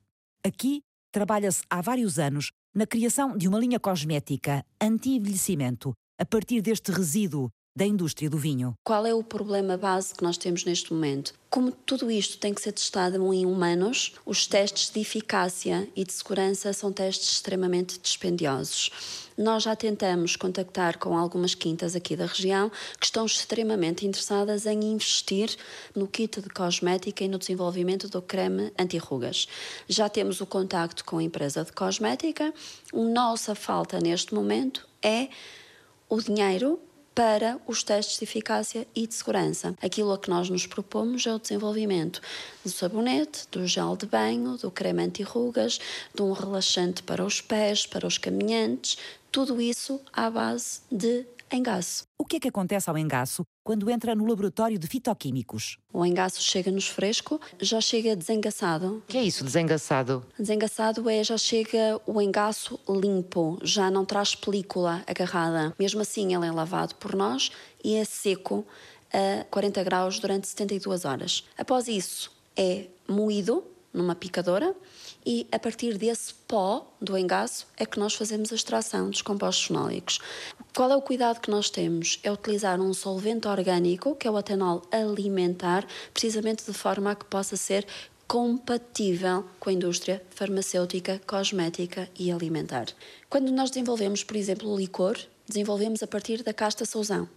[0.45, 6.91] Aqui trabalha-se há vários anos na criação de uma linha cosmética anti-envelhecimento a partir deste
[6.91, 8.73] resíduo da indústria do vinho.
[8.83, 11.31] Qual é o problema base que nós temos neste momento?
[11.47, 16.11] Como tudo isto tem que ser testado em humanos, os testes de eficácia e de
[16.11, 19.29] segurança são testes extremamente dispendiosos.
[19.37, 24.83] Nós já tentamos contactar com algumas quintas aqui da região que estão extremamente interessadas em
[24.83, 25.55] investir
[25.95, 29.47] no kit de cosmética e no desenvolvimento do creme anti-rugas.
[29.87, 32.51] Já temos o contacto com a empresa de cosmética.
[32.91, 35.29] A nossa falta neste momento é
[36.09, 36.79] o dinheiro
[37.17, 39.73] para os testes de eficácia e de segurança.
[39.81, 42.21] Aquilo a que nós nos propomos é o desenvolvimento
[42.63, 45.79] do sabonete, do gel de banho, do creme anti-rugas,
[46.13, 48.99] de um relaxante para os pés, para os caminhantes,
[49.31, 52.05] tudo isso à base de engaço.
[52.17, 55.77] O que é que acontece ao engaço quando entra no laboratório de fitoquímicos?
[55.93, 58.97] O engaço chega-nos fresco, já chega desengaçado.
[58.97, 60.25] O que é isso, desengaçado?
[60.37, 65.73] Desengaçado é já chega o engaço limpo, já não traz película agarrada.
[65.79, 67.51] Mesmo assim, ele é lavado por nós
[67.83, 68.65] e é seco
[69.13, 71.43] a 40 graus durante 72 horas.
[71.57, 73.63] Após isso, é moído
[73.97, 74.75] numa picadora
[75.25, 79.65] e a partir desse pó do engaço é que nós fazemos a extração dos compostos
[79.65, 80.19] fenólicos.
[80.75, 82.19] Qual é o cuidado que nós temos?
[82.23, 87.25] É utilizar um solvente orgânico, que é o etanol alimentar, precisamente de forma a que
[87.25, 87.85] possa ser
[88.27, 92.87] compatível com a indústria farmacêutica, cosmética e alimentar.
[93.29, 97.27] Quando nós desenvolvemos, por exemplo, o licor, desenvolvemos a partir da casta sousão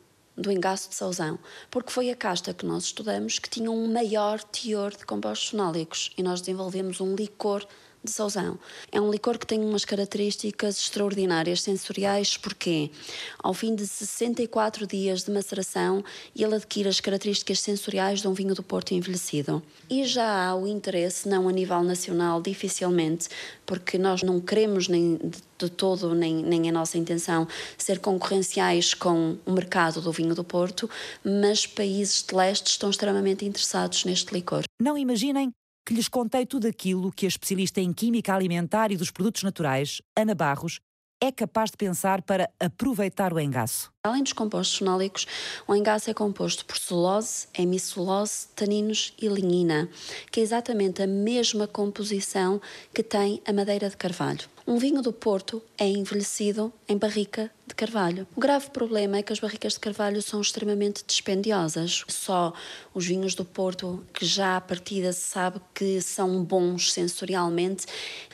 [0.40, 1.38] do engaço de sauzão,
[1.70, 6.10] porque foi a casta que nós estudamos que tinha um maior teor de compostos fenólicos
[6.16, 7.66] e nós desenvolvemos um licor
[8.02, 8.58] de Sauzão.
[8.90, 12.90] É um licor que tem umas características extraordinárias sensoriais, porque
[13.38, 16.02] ao fim de 64 dias de maceração,
[16.34, 19.62] ele adquire as características sensoriais de um vinho do Porto envelhecido.
[19.88, 23.28] E já há o interesse, não a nível nacional, dificilmente,
[23.66, 25.18] porque nós não queremos nem
[25.58, 30.42] de todo, nem, nem a nossa intenção, ser concorrenciais com o mercado do vinho do
[30.42, 30.88] Porto,
[31.22, 34.62] mas países de leste estão extremamente interessados neste licor.
[34.80, 35.52] Não imaginem
[35.84, 40.00] que lhes contei tudo aquilo que a especialista em química alimentar e dos produtos naturais,
[40.16, 40.80] Ana Barros,
[41.22, 43.92] é capaz de pensar para aproveitar o engaço?
[44.02, 45.26] Além dos compostos fenólicos,
[45.68, 49.90] o engaço é composto por celulose, hemicelulose, taninos e lignina,
[50.30, 52.60] que é exatamente a mesma composição
[52.94, 54.48] que tem a madeira de carvalho.
[54.70, 58.24] Um vinho do Porto é envelhecido em barrica de carvalho.
[58.36, 62.04] O grave problema é que as barricas de carvalho são extremamente dispendiosas.
[62.06, 62.52] Só
[62.94, 67.84] os vinhos do Porto, que já à partida se sabe que são bons sensorialmente,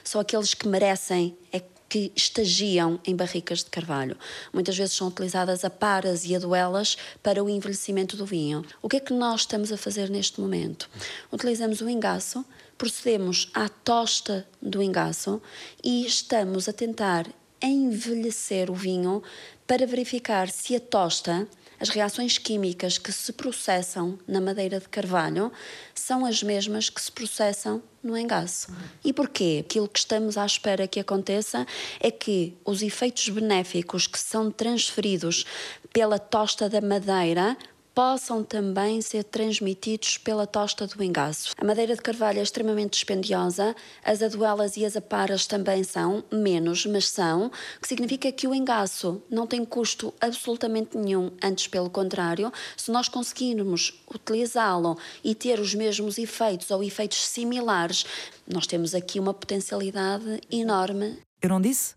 [0.05, 4.19] são aqueles que merecem é que estagiam em barricas de carvalho.
[4.53, 8.63] Muitas vezes são utilizadas a paras e a duelas para o envelhecimento do vinho.
[8.83, 10.91] O que é que nós estamos a fazer neste momento?
[11.33, 12.45] Utilizamos o engaço,
[12.79, 15.41] procedemos à tosta do engaço
[15.83, 17.27] e estamos a tentar
[17.63, 19.23] envelhecer o vinho
[19.67, 21.49] para verificar se a tosta
[21.79, 25.53] as reações químicas que se processam na madeira de carvalho
[25.95, 28.75] são as mesmas que se processam no engaço.
[29.05, 29.63] E porquê?
[29.65, 31.67] Aquilo que estamos à espera que aconteça
[32.01, 35.45] é que os efeitos benéficos que são transferidos
[35.93, 37.57] pela tosta da madeira
[37.97, 41.55] possam também ser transmitidos pela tosta do engaço.
[41.57, 43.75] A madeira de carvalho é extremamente dispendiosa,
[44.05, 49.23] as aduelas e as aparas também são, menos, mas são, que significa que o engaço
[49.31, 55.75] não tem custo absolutamente nenhum, antes pelo contrário, se nós conseguirmos utilizá-lo e ter os
[55.75, 58.05] mesmos efeitos ou efeitos similares,
[58.47, 61.17] nós temos aqui uma potencialidade enorme.
[61.41, 61.95] Eu não disse?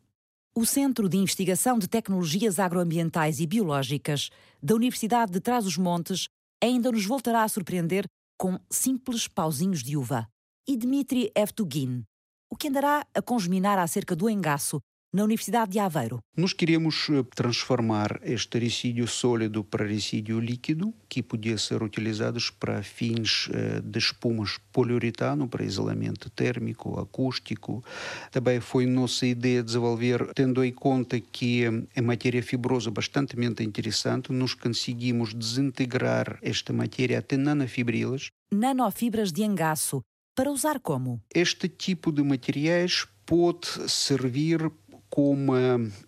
[0.59, 4.29] O Centro de Investigação de Tecnologias Agroambientais e Biológicas
[4.61, 6.27] da Universidade de Trás-os-Montes
[6.61, 8.03] ainda nos voltará a surpreender
[8.37, 10.27] com simples pauzinhos de uva.
[10.67, 12.03] E Dmitry Evtugin,
[12.51, 14.81] o que andará a congeminar acerca do engaço
[15.11, 16.19] na Universidade de Aveiro.
[16.37, 22.83] Nós queríamos eh, transformar este resíduo sólido para resíduo líquido, que podia ser utilizado para
[22.83, 27.83] fins eh, de espumas poliuretano, para isolamento térmico, acústico.
[28.31, 31.63] Também foi nossa ideia desenvolver, tendo em conta que
[31.95, 38.27] é matéria fibrosa bastante interessante, nós conseguimos desintegrar esta matéria até nanofibrilas.
[38.51, 40.01] Nanofibras de engaço,
[40.35, 41.21] para usar como?
[41.33, 44.71] Este tipo de materiais pode servir
[45.19, 45.51] como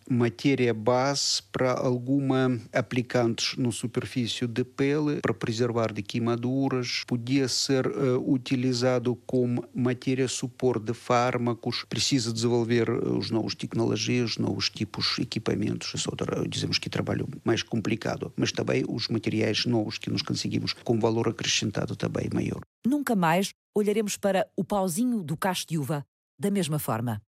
[0.10, 7.88] matéria base para alguma aplicantes na superfície de pele para preservar de queimaduras, podia ser
[7.88, 15.16] uh, utilizado como matéria suporte de fármacos, precisa desenvolver uh, os novos tecnologias, novos tipos
[15.18, 16.12] de equipamentos, só
[16.48, 21.28] dizemos que trabalho mais complicado, mas também os materiais novos que nós conseguimos com valor
[21.28, 22.62] acrescentado também maior.
[22.88, 26.06] Nunca mais olharemos para o pauzinho do cacho de uva
[26.40, 27.22] da mesma forma.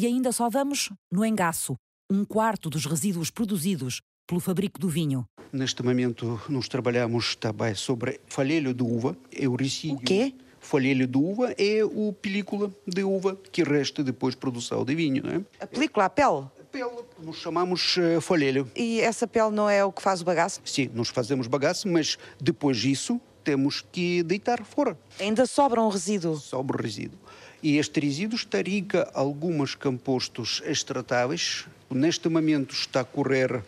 [0.00, 1.74] E ainda só vamos no engaço,
[2.08, 5.26] um quarto dos resíduos produzidos pelo fabrico do vinho.
[5.52, 9.16] Neste momento, nós trabalhamos também sobre falhelho de uva.
[9.32, 9.96] É o resíduo.
[9.96, 10.32] O quê?
[10.60, 15.20] Falhelho de uva é o película de uva que resta depois de produção de vinho,
[15.24, 15.40] não é?
[15.58, 16.46] A película, a pele?
[16.70, 18.70] Pele, nós chamamos uh, falhelho.
[18.76, 20.60] E essa pele não é o que faz o bagaço?
[20.64, 24.94] Sim, nós fazemos bagaço, mas depois disso temos que deitar fora.
[25.18, 26.36] Ainda sobra um resíduo?
[26.36, 27.18] Sobra resíduo.
[27.62, 31.64] E este resíduo estaria alguns compostos extratáveis.
[31.90, 33.64] Neste momento está a correr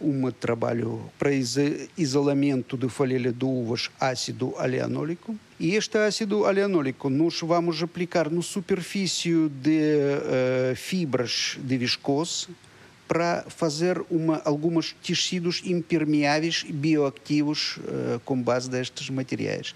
[0.00, 1.30] um trabalho para
[1.96, 5.36] isolamento de folha de uvas ácido aleanólico.
[5.60, 12.48] E este ácido aleanólico nós vamos aplicar na superfície de uh, fibras de viscose
[13.10, 19.74] para fazer uma, alguns tecidos impermeáveis bioativos uh, com base destes materiais.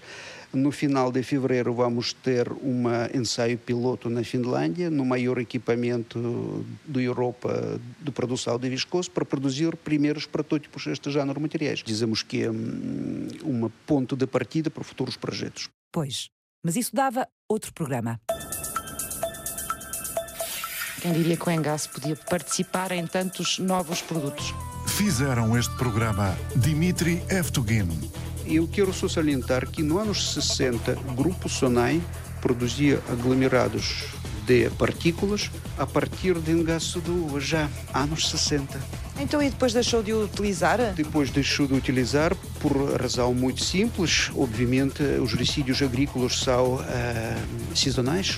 [0.53, 7.01] No final de fevereiro vamos ter um ensaio piloto na Finlândia, no maior equipamento da
[7.01, 11.83] Europa de produção de viscose, para produzir primeiros protótipos destes género materiais.
[11.85, 12.49] Dizemos que é
[13.43, 15.67] uma ponto de partida para futuros projetos.
[15.91, 16.29] Pois,
[16.63, 18.17] mas isso dava outro programa.
[21.01, 24.53] Quem diria que o Engasse podia participar em tantos novos produtos?
[24.87, 27.87] Fizeram este programa Dimitri Evtugin,
[28.47, 31.99] eu quero só salientar que no anos 60, o Grupo Sonai
[32.39, 34.05] produzia aglomerados
[34.45, 38.79] de partículas a partir de engaço do já anos 60.
[39.19, 40.93] Então e depois deixou de utilizar?
[40.93, 44.29] Depois deixou de utilizar por razão muito simples.
[44.35, 46.81] Obviamente, os resíduos agrícolas são uh,
[47.75, 48.37] sazonais.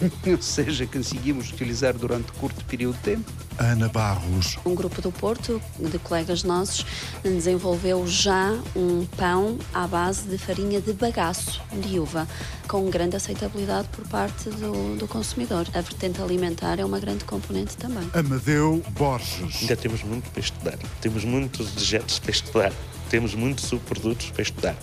[0.26, 3.45] ou seja, conseguimos utilizar durante curto período de tempo.
[3.58, 4.58] Ana Barros.
[4.64, 6.84] Um grupo do Porto, de colegas nossos,
[7.22, 12.28] desenvolveu já um pão à base de farinha de bagaço de uva,
[12.68, 15.66] com grande aceitabilidade por parte do, do consumidor.
[15.74, 18.10] A vertente alimentar é uma grande componente também.
[18.12, 19.62] Amadeu Borges.
[19.62, 22.72] Ainda temos muito para estudar, temos muitos dejetos para estudar.
[23.08, 24.76] temos muitos subprodutos para estudar.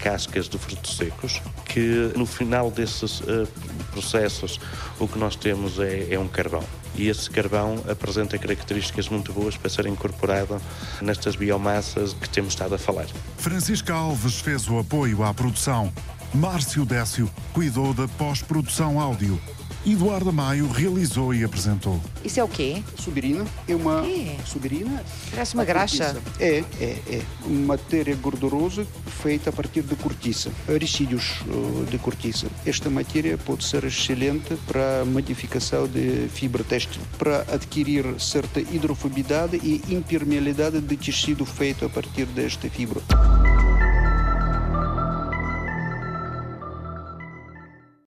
[0.00, 3.46] Cascas de frutos secos, que no final desses uh,
[3.92, 4.58] processos
[4.98, 6.64] o que nós temos é, é um carvão
[6.94, 10.60] e esse carvão apresenta características muito boas para ser incorporado
[11.00, 13.06] nestas biomassas que temos estado a falar.
[13.38, 15.92] Francisca Alves fez o apoio à produção.
[16.32, 19.40] Márcio Décio cuidou da pós-produção áudio
[19.86, 22.00] Eduardo Maio realizou e apresentou.
[22.22, 22.82] Isso é o quê?
[22.98, 23.46] Subirina.
[23.66, 24.36] É uma é.
[24.44, 25.02] subirina.
[25.30, 26.16] Parece uma graxa.
[26.38, 27.22] É, é, é.
[27.46, 28.86] Uma matéria gordurosa
[29.22, 32.46] feita a partir de cortiça, resíduos uh, de cortiça.
[32.66, 39.82] Esta matéria pode ser excelente para modificação de fibra têxtil, para adquirir certa hidrofobidade e
[39.94, 43.00] impermeabilidade de tecido feito a partir desta fibra.